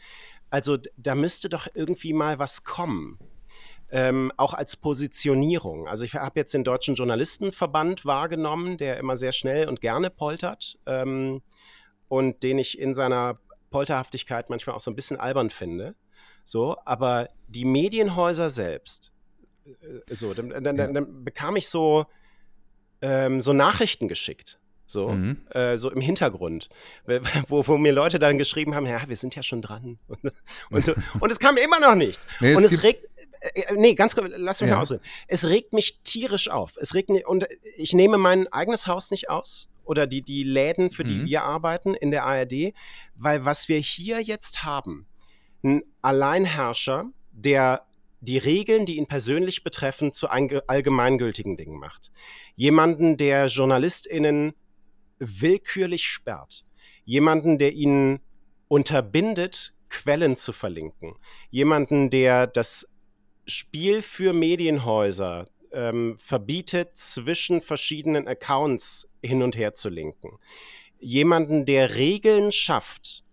[0.50, 3.18] also da müsste doch irgendwie mal was kommen.
[3.90, 5.86] Ähm, auch als Positionierung.
[5.86, 10.78] Also ich habe jetzt den Deutschen Journalistenverband wahrgenommen, der immer sehr schnell und gerne poltert
[10.86, 11.42] ähm,
[12.08, 13.38] und den ich in seiner
[13.70, 15.94] Polterhaftigkeit manchmal auch so ein bisschen albern finde.
[16.44, 19.12] So, aber die Medienhäuser selbst,
[19.66, 20.92] äh, so, dann, dann, ja.
[20.92, 22.06] dann bekam ich so,
[23.00, 24.58] ähm, so Nachrichten geschickt.
[24.86, 25.46] So, mhm.
[25.50, 26.68] äh, so im Hintergrund,
[27.48, 29.98] wo, wo mir Leute dann geschrieben haben, ja, wir sind ja schon dran.
[30.70, 32.26] Und, und, und es kam immer noch nichts.
[32.40, 33.08] Nee, und es, es regt,
[33.40, 34.76] äh, äh, nee, ganz kurz, lass mich ja.
[34.76, 35.02] mal ausreden.
[35.26, 36.76] Es regt mich tierisch auf.
[36.76, 40.90] Es regt mich, und ich nehme mein eigenes Haus nicht aus oder die, die Läden,
[40.90, 41.26] für die mhm.
[41.26, 42.74] wir arbeiten in der ARD,
[43.16, 45.06] weil was wir hier jetzt haben,
[45.64, 47.86] ein Alleinherrscher, der
[48.20, 52.10] die Regeln, die ihn persönlich betreffen, zu allgemeingültigen Dingen macht.
[52.54, 54.54] Jemanden, der JournalistInnen
[55.18, 56.64] willkürlich sperrt.
[57.04, 58.20] Jemanden, der ihnen
[58.68, 61.16] unterbindet, Quellen zu verlinken.
[61.50, 62.88] Jemanden, der das
[63.46, 70.38] Spiel für Medienhäuser ähm, verbietet, zwischen verschiedenen Accounts hin und her zu linken.
[70.98, 73.23] Jemanden, der Regeln schafft,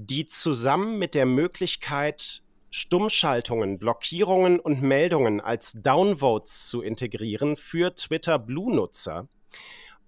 [0.00, 8.38] die zusammen mit der Möglichkeit, Stummschaltungen, Blockierungen und Meldungen als Downvotes zu integrieren für Twitter
[8.38, 9.26] Blue-Nutzer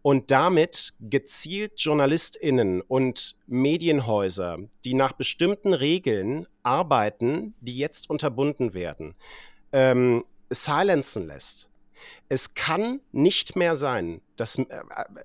[0.03, 9.17] und damit gezielt JournalistInnen und Medienhäuser, die nach bestimmten Regeln arbeiten, die jetzt unterbunden werden,
[9.73, 11.70] ähm, silenzen lässt
[12.29, 14.65] es kann nicht mehr sein, dass äh,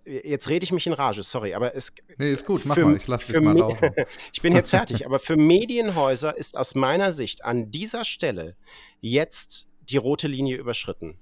[0.05, 2.85] äh, jetzt rede ich mich in Rage, sorry, aber es Nee, ist gut, mach für,
[2.85, 3.91] mal, ich lasse dich mal laufen.
[4.33, 8.55] ich bin jetzt fertig, aber für Medienhäuser ist aus meiner Sicht an dieser Stelle
[9.01, 11.17] jetzt die rote Linie überschritten.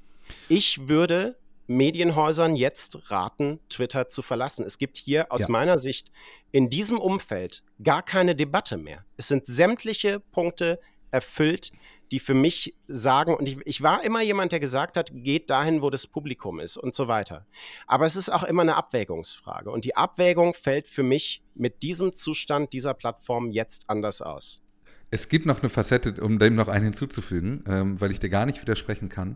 [0.47, 1.37] Ich würde
[1.67, 4.65] Medienhäusern jetzt raten, Twitter zu verlassen.
[4.65, 5.49] Es gibt hier aus ja.
[5.49, 6.11] meiner Sicht
[6.51, 9.05] in diesem Umfeld gar keine Debatte mehr.
[9.17, 10.79] Es sind sämtliche Punkte
[11.11, 11.71] erfüllt,
[12.11, 15.81] die für mich sagen, und ich, ich war immer jemand, der gesagt hat, geht dahin,
[15.81, 17.45] wo das Publikum ist und so weiter.
[17.87, 19.71] Aber es ist auch immer eine Abwägungsfrage.
[19.71, 24.61] Und die Abwägung fällt für mich mit diesem Zustand dieser Plattform jetzt anders aus.
[25.13, 28.47] Es gibt noch eine Facette, um dem noch einen hinzuzufügen, ähm, weil ich dir gar
[28.47, 29.35] nicht widersprechen kann.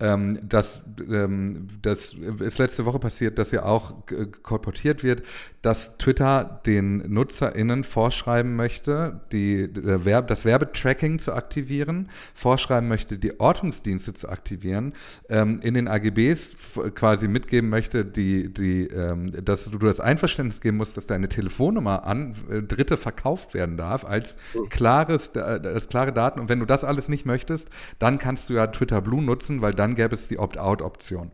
[0.00, 4.06] Ähm, dass ähm, das ist letzte Woche passiert, dass ja auch
[4.42, 5.22] kolportiert wird,
[5.60, 13.38] dass Twitter den NutzerInnen vorschreiben möchte, die, Verb, das Werbetracking zu aktivieren, vorschreiben möchte, die
[13.38, 14.94] Ortungsdienste zu aktivieren,
[15.28, 16.56] ähm, in den AGBs
[16.94, 22.06] quasi mitgeben möchte, die, die, ähm, dass du das Einverständnis geben musst, dass deine Telefonnummer
[22.06, 24.38] an äh, Dritte verkauft werden darf, als
[24.70, 26.40] klare klares, das klare Daten.
[26.40, 29.72] Und wenn du das alles nicht möchtest, dann kannst du ja Twitter Blue nutzen, weil
[29.72, 31.30] dann gäbe es die Opt-out-Option.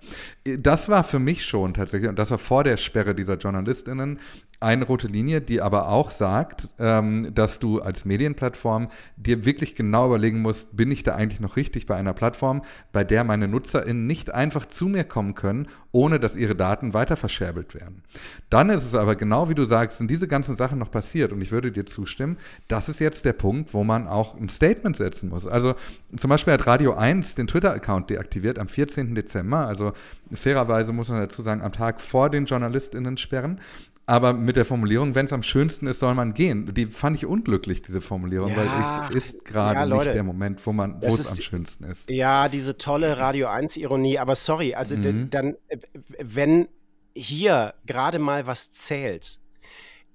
[0.59, 4.18] Das war für mich schon tatsächlich, und das war vor der Sperre dieser JournalistInnen,
[4.64, 10.07] eine rote Linie, die aber auch sagt, ähm, dass du als Medienplattform dir wirklich genau
[10.07, 14.07] überlegen musst, bin ich da eigentlich noch richtig bei einer Plattform, bei der meine NutzerInnen
[14.07, 18.03] nicht einfach zu mir kommen können, ohne dass ihre Daten weiter verscherbelt werden.
[18.50, 21.40] Dann ist es aber genau wie du sagst, sind diese ganzen Sachen noch passiert und
[21.40, 25.29] ich würde dir zustimmen, das ist jetzt der Punkt, wo man auch ein Statement setzen
[25.29, 25.46] muss.
[25.46, 25.74] Also
[26.16, 29.14] zum Beispiel hat Radio 1 den Twitter-Account deaktiviert am 14.
[29.14, 29.92] Dezember, also
[30.33, 33.61] fairerweise muss man dazu sagen, am Tag vor den JournalistInnen sperren
[34.07, 36.75] aber mit der Formulierung, wenn es am schönsten ist, soll man gehen.
[36.75, 40.64] Die fand ich unglücklich, diese Formulierung, ja, weil es ist gerade ja, nicht der Moment,
[40.67, 42.11] wo man, wo es am schönsten ist.
[42.11, 45.31] Ja, diese tolle Radio 1-Ironie, aber sorry, also mhm.
[45.31, 45.79] dann, äh,
[46.23, 46.69] wenn
[47.14, 49.40] hier gerade mal was zählt,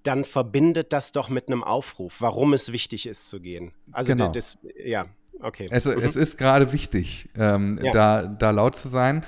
[0.03, 3.71] dann verbindet das doch mit einem Aufruf, warum es wichtig ist zu gehen.
[3.91, 4.31] Also genau.
[4.31, 5.07] das, ja,
[5.41, 5.67] okay.
[5.71, 5.99] Es, mhm.
[5.99, 7.91] es ist gerade wichtig, ähm, ja.
[7.91, 9.25] da, da laut zu sein.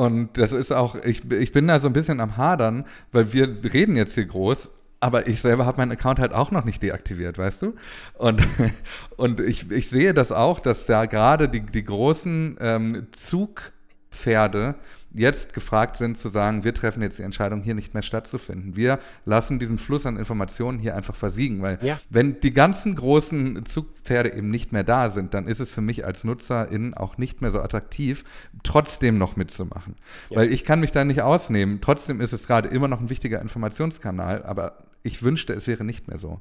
[0.00, 3.50] Und das ist auch, ich, ich bin da so ein bisschen am Hadern, weil wir
[3.70, 7.36] reden jetzt hier groß, aber ich selber habe meinen Account halt auch noch nicht deaktiviert,
[7.36, 7.74] weißt du?
[8.14, 8.40] Und,
[9.18, 14.76] und ich, ich sehe das auch, dass da gerade die, die großen ähm, Zugpferde
[15.12, 18.76] jetzt gefragt sind zu sagen, wir treffen jetzt die Entscheidung, hier nicht mehr stattzufinden.
[18.76, 21.98] Wir lassen diesen Fluss an Informationen hier einfach versiegen, weil ja.
[22.10, 26.04] wenn die ganzen großen Zugpferde eben nicht mehr da sind, dann ist es für mich
[26.04, 28.24] als Nutzerin auch nicht mehr so attraktiv,
[28.62, 29.96] trotzdem noch mitzumachen.
[30.28, 30.38] Ja.
[30.38, 31.80] Weil ich kann mich da nicht ausnehmen.
[31.80, 36.08] Trotzdem ist es gerade immer noch ein wichtiger Informationskanal, aber ich wünschte, es wäre nicht
[36.08, 36.40] mehr so.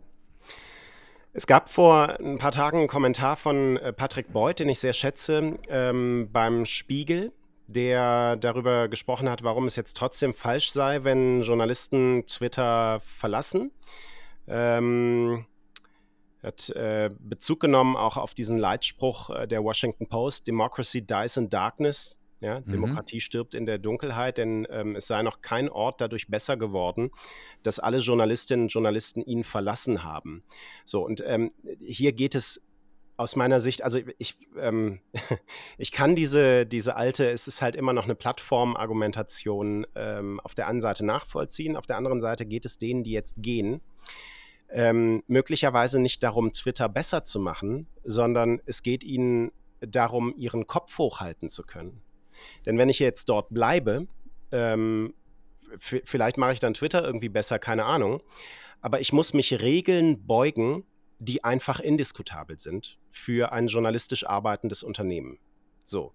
[1.31, 4.93] Es gab vor ein paar Tagen einen Kommentar von äh, Patrick Beuth, den ich sehr
[4.93, 7.31] schätze, ähm, beim Spiegel
[7.69, 13.71] der darüber gesprochen hat, warum es jetzt trotzdem falsch sei, wenn Journalisten Twitter verlassen.
[14.47, 15.45] Ähm,
[16.41, 21.49] hat äh, Bezug genommen auch auf diesen Leitspruch äh, der Washington Post, Democracy dies in
[21.49, 22.19] darkness.
[22.41, 22.71] Ja, mhm.
[22.71, 27.11] Demokratie stirbt in der Dunkelheit, denn ähm, es sei noch kein Ort dadurch besser geworden,
[27.63, 30.41] dass alle Journalistinnen und Journalisten ihn verlassen haben.
[30.85, 31.51] So, und ähm,
[31.81, 32.65] hier geht es
[33.19, 35.01] aus meiner Sicht, also ich, ähm,
[35.77, 40.67] ich kann diese, diese alte, es ist halt immer noch eine Plattformargumentation ähm, auf der
[40.67, 43.81] einen Seite nachvollziehen, auf der anderen Seite geht es denen, die jetzt gehen,
[44.69, 49.51] ähm, möglicherweise nicht darum, Twitter besser zu machen, sondern es geht ihnen
[49.81, 52.01] darum, ihren Kopf hochhalten zu können.
[52.65, 54.07] Denn wenn ich jetzt dort bleibe,
[54.53, 55.13] ähm,
[55.77, 58.21] vielleicht mache ich dann Twitter irgendwie besser, keine Ahnung,
[58.79, 60.85] aber ich muss mich Regeln beugen,
[61.19, 65.37] die einfach indiskutabel sind für ein journalistisch arbeitendes Unternehmen.
[65.83, 66.13] So.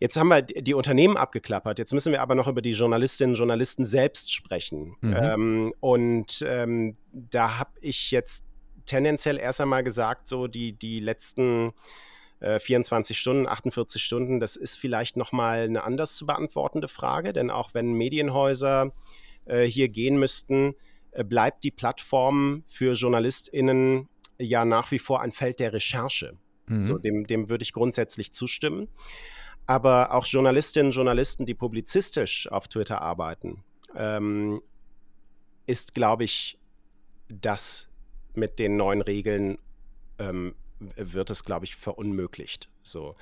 [0.00, 1.78] Jetzt haben wir die Unternehmen abgeklappert.
[1.78, 4.96] Jetzt müssen wir aber noch über die Journalistinnen und Journalisten selbst sprechen.
[5.00, 5.16] Mhm.
[5.16, 8.44] Ähm, und ähm, da habe ich jetzt
[8.84, 11.72] tendenziell erst einmal gesagt, so die, die letzten
[12.40, 17.50] äh, 24 Stunden, 48 Stunden, das ist vielleicht nochmal eine anders zu beantwortende Frage, denn
[17.50, 18.92] auch wenn Medienhäuser
[19.44, 20.74] äh, hier gehen müssten,
[21.12, 24.08] äh, bleibt die Plattform für JournalistInnen
[24.44, 26.36] ja nach wie vor ein Feld der Recherche.
[26.66, 26.82] Mhm.
[26.82, 28.88] So, dem, dem würde ich grundsätzlich zustimmen.
[29.66, 33.62] Aber auch Journalistinnen und Journalisten, die publizistisch auf Twitter arbeiten,
[33.96, 34.60] ähm,
[35.66, 36.58] ist, glaube ich,
[37.28, 37.88] das
[38.34, 39.58] mit den neuen Regeln
[40.18, 40.54] ähm,
[40.96, 42.68] wird es, glaube ich, verunmöglicht.
[42.82, 43.14] So.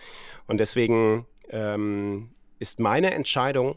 [0.47, 3.77] Und deswegen ähm, ist meine Entscheidung,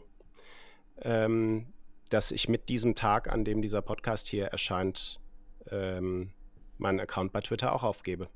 [1.02, 1.66] ähm,
[2.10, 5.20] dass ich mit diesem Tag, an dem dieser Podcast hier erscheint,
[5.70, 6.32] ähm,
[6.78, 8.28] meinen Account bei Twitter auch aufgebe.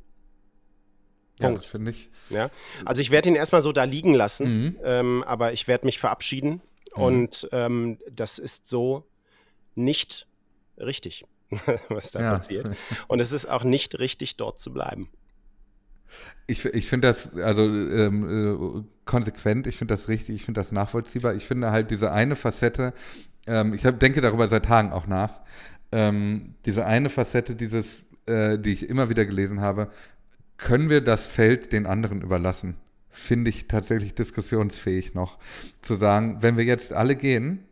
[1.40, 2.10] Ja, das finde ich.
[2.30, 2.50] Ja,
[2.84, 4.76] also ich werde ihn erstmal so da liegen lassen, mhm.
[4.82, 6.60] ähm, aber ich werde mich verabschieden
[6.96, 7.02] mhm.
[7.02, 9.04] und ähm, das ist so
[9.74, 10.26] nicht
[10.78, 11.24] richtig,
[11.88, 12.30] was da ja.
[12.32, 12.76] passiert.
[13.06, 15.08] Und es ist auch nicht richtig, dort zu bleiben.
[16.46, 20.72] Ich, ich finde das also ähm, äh, konsequent, ich finde das richtig, ich finde das
[20.72, 21.34] nachvollziehbar.
[21.34, 22.94] Ich finde halt diese eine Facette,
[23.46, 25.40] ähm, ich hab, denke darüber seit Tagen auch nach,
[25.92, 29.90] ähm, diese eine Facette dieses äh, die ich immer wieder gelesen habe,
[30.56, 32.76] können wir das Feld den anderen überlassen?
[33.10, 35.38] Finde ich tatsächlich diskussionsfähig noch.
[35.82, 37.64] Zu sagen, wenn wir jetzt alle gehen,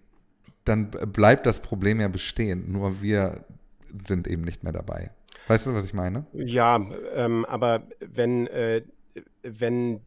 [0.65, 2.73] dann bleibt das Problem ja bestehen.
[2.73, 3.45] Nur wir
[4.07, 5.11] sind eben nicht mehr dabei.
[5.49, 6.27] Weißt du, was ich meine?
[6.33, 6.81] Ja,
[7.15, 8.83] ähm, aber wenn, äh,
[9.43, 10.01] wenn,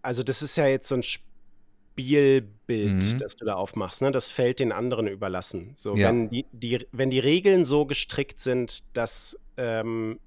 [0.00, 3.18] also das ist ja jetzt so ein Spielbild, mhm.
[3.18, 4.12] das du da aufmachst, ne?
[4.12, 5.72] Das Feld den anderen überlassen.
[5.74, 6.08] So, ja.
[6.08, 10.18] wenn die, die, wenn die Regeln so gestrickt sind, dass ähm,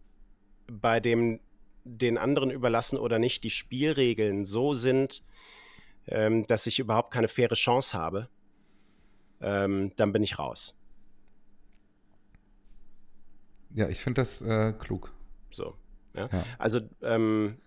[0.67, 1.39] bei dem
[1.83, 5.23] den anderen überlassen oder nicht die Spielregeln so sind,
[6.07, 8.29] ähm, dass ich überhaupt keine faire Chance habe,
[9.41, 10.77] ähm, dann bin ich raus.
[13.73, 15.13] Ja, ich finde das äh, klug.
[15.49, 15.75] So.
[16.13, 16.29] Ja.
[16.31, 16.45] ja.
[16.59, 17.57] Also, ähm,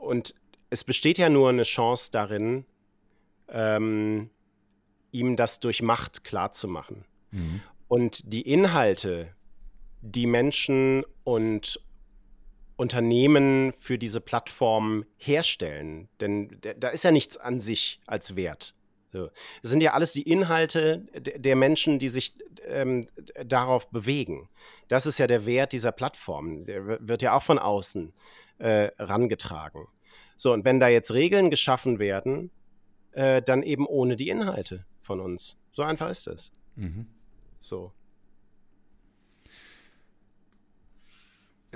[0.00, 0.34] und
[0.70, 2.66] es besteht ja nur eine Chance darin,
[3.48, 4.30] ähm,
[5.12, 7.04] ihm das durch Macht klarzumachen.
[7.30, 7.62] Mhm.
[7.88, 9.34] Und die Inhalte,
[10.04, 11.80] die Menschen und
[12.76, 16.08] Unternehmen für diese Plattform herstellen.
[16.20, 18.74] Denn da ist ja nichts an sich als Wert.
[19.12, 22.34] Das sind ja alles die Inhalte der Menschen, die sich
[22.66, 23.06] ähm,
[23.46, 24.48] darauf bewegen.
[24.88, 26.66] Das ist ja der Wert dieser Plattform.
[26.66, 28.12] Der wird ja auch von außen
[28.58, 29.86] äh, rangetragen.
[30.36, 32.50] So, und wenn da jetzt Regeln geschaffen werden,
[33.12, 35.56] äh, dann eben ohne die Inhalte von uns.
[35.70, 36.52] So einfach ist es.
[36.74, 37.06] Mhm.
[37.60, 37.92] So.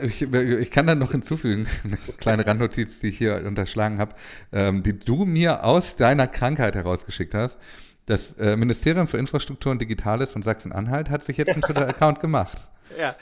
[0.02, 4.14] Ich, ich, kann da noch hinzufügen, eine kleine Randnotiz, die ich hier unterschlagen habe,
[4.52, 7.58] ähm, die du mir aus deiner Krankheit herausgeschickt hast.
[8.06, 12.68] Das äh, Ministerium für Infrastruktur und Digitales von Sachsen-Anhalt hat sich jetzt einen Twitter-Account gemacht.
[12.98, 13.14] Ja,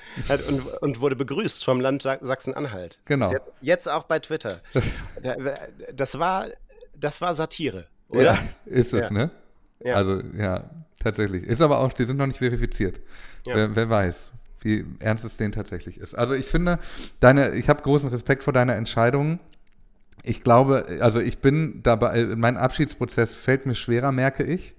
[0.48, 3.00] und, und wurde begrüßt vom Land Sachsen-Anhalt.
[3.04, 3.30] Genau.
[3.30, 4.60] Jetzt, jetzt, auch bei Twitter.
[5.94, 6.46] Das war,
[6.94, 8.22] das war Satire, oder?
[8.22, 9.10] Ja, ist es, ja.
[9.10, 9.30] ne?
[9.80, 9.96] Ja.
[9.96, 10.70] Also, ja,
[11.02, 11.44] tatsächlich.
[11.44, 13.00] Ist aber auch, die sind noch nicht verifiziert.
[13.44, 14.32] Wer, wer weiß,
[14.66, 16.14] wie ernst es denen tatsächlich ist.
[16.14, 16.78] Also, ich finde,
[17.20, 19.38] deine, ich habe großen Respekt vor deiner Entscheidung
[20.26, 24.74] ich glaube, also ich bin dabei, mein Abschiedsprozess fällt mir schwerer, merke ich.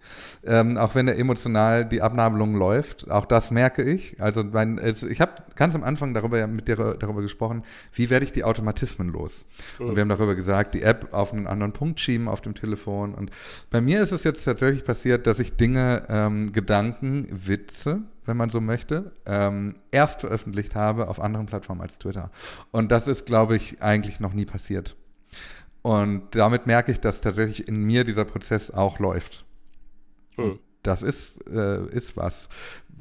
[0.46, 3.10] Ähm, auch wenn er emotional die Abnabelung läuft.
[3.10, 4.22] Auch das merke ich.
[4.22, 8.26] Also mein, ich habe ganz am Anfang darüber ja mit dir darüber gesprochen, wie werde
[8.26, 9.46] ich die Automatismen los?
[9.80, 13.14] Und wir haben darüber gesagt, die App auf einen anderen Punkt schieben auf dem Telefon.
[13.14, 13.32] Und
[13.70, 18.50] bei mir ist es jetzt tatsächlich passiert, dass ich Dinge, ähm, Gedanken, Witze, wenn man
[18.50, 22.32] so möchte, ähm, erst veröffentlicht habe auf anderen Plattformen als Twitter.
[22.72, 24.98] Und das ist, glaube ich, eigentlich noch nie passiert.
[25.82, 29.46] Und damit merke ich, dass tatsächlich in mir dieser Prozess auch läuft.
[30.36, 30.60] Hm.
[30.84, 32.50] Das ist, äh, ist was,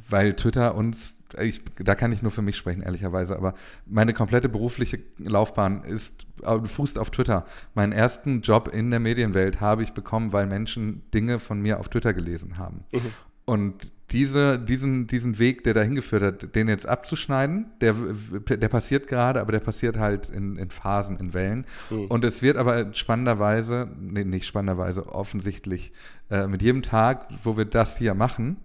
[0.08, 3.54] weil Twitter uns, ich, da kann ich nur für mich sprechen, ehrlicherweise, aber
[3.86, 7.46] meine komplette berufliche Laufbahn ist äh, fußt auf Twitter.
[7.74, 11.88] Meinen ersten Job in der Medienwelt habe ich bekommen, weil Menschen Dinge von mir auf
[11.88, 12.84] Twitter gelesen haben.
[12.92, 13.12] Mhm.
[13.44, 19.08] Und diese, diesen, diesen Weg, der dahin geführt hat, den jetzt abzuschneiden, der, der passiert
[19.08, 21.66] gerade, aber der passiert halt in, in Phasen, in Wellen.
[21.90, 22.06] Mhm.
[22.06, 25.92] Und es wird aber spannenderweise, nee, nicht spannenderweise, offensichtlich,
[26.30, 28.58] äh, mit jedem Tag, wo wir das hier machen,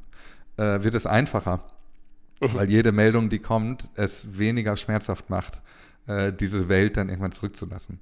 [0.58, 1.66] äh, wird es einfacher.
[2.40, 2.48] Mhm.
[2.54, 5.60] Weil jede Meldung, die kommt, es weniger schmerzhaft macht,
[6.06, 8.00] äh, diese Welt dann irgendwann zurückzulassen.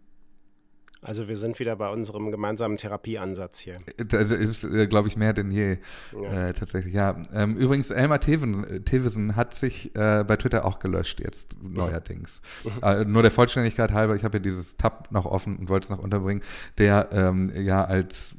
[1.01, 3.77] Also wir sind wieder bei unserem gemeinsamen Therapieansatz hier.
[3.97, 5.77] Das ist, äh, glaube ich, mehr denn je.
[6.13, 6.49] Ja.
[6.49, 7.15] Äh, tatsächlich, ja.
[7.33, 11.73] Ähm, übrigens, Elmar Theven, Thevesen hat sich äh, bei Twitter auch gelöscht jetzt, mhm.
[11.73, 12.41] neuerdings.
[12.63, 12.83] Mhm.
[12.83, 15.89] Äh, nur der Vollständigkeit halber, ich habe hier dieses Tab noch offen und wollte es
[15.89, 16.43] noch unterbringen,
[16.77, 18.35] der ähm, ja als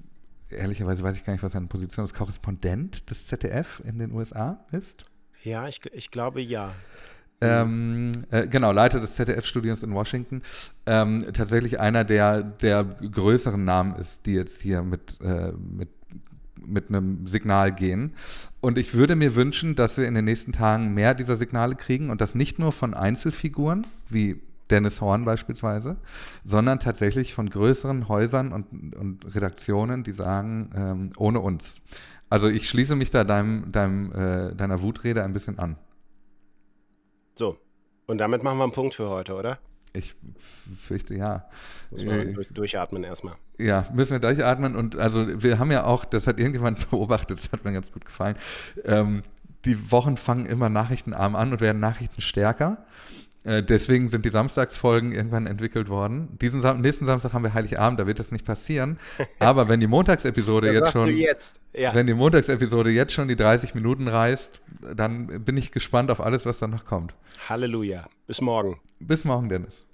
[0.51, 4.65] ehrlicherweise weiß ich gar nicht, was seine Position ist, Korrespondent des ZDF in den USA
[4.73, 5.05] ist.
[5.43, 6.75] Ja, ich, ich glaube ja.
[7.41, 10.43] Ähm, äh, genau, Leiter des ZDF-Studios in Washington,
[10.86, 15.88] ähm, tatsächlich einer der, der größeren Namen ist, die jetzt hier mit, äh, mit,
[16.64, 18.12] mit einem Signal gehen.
[18.61, 22.11] Und ich würde mir wünschen, dass wir in den nächsten Tagen mehr dieser Signale kriegen
[22.11, 25.97] und das nicht nur von Einzelfiguren wie Dennis Horn beispielsweise,
[26.45, 31.80] sondern tatsächlich von größeren Häusern und, und Redaktionen, die sagen, ähm, ohne uns.
[32.28, 35.76] Also ich schließe mich da deinem, deinem, äh, deiner Wutrede ein bisschen an.
[37.41, 37.57] So,
[38.07, 39.61] und damit machen wir einen Punkt für heute, oder?
[39.95, 41.47] Ich fürchte ja.
[41.91, 43.36] Muss man durch, durchatmen erstmal.
[43.57, 44.76] Ja, müssen wir durchatmen.
[44.76, 48.05] Und also wir haben ja auch, das hat irgendjemand beobachtet, das hat mir ganz gut
[48.05, 48.36] gefallen.
[48.84, 49.22] Ähm,
[49.64, 52.84] die Wochen fangen immer nachrichtenarm an und werden Nachrichten stärker.
[53.45, 56.36] Äh, deswegen sind die Samstagsfolgen irgendwann entwickelt worden.
[56.41, 58.99] Diesen Sam nächsten Samstag haben wir Heiligabend, da wird das nicht passieren.
[59.38, 61.61] Aber wenn die Montagsepisode jetzt schon, jetzt.
[61.72, 61.95] Ja.
[61.95, 64.61] wenn die Montagsepisode jetzt schon die 30 Minuten reißt,
[64.95, 67.14] dann bin ich gespannt auf alles, was dann noch kommt.
[67.49, 68.09] Halleluja.
[68.26, 68.78] Bis morgen.
[68.99, 69.86] Bis morgen, Dennis.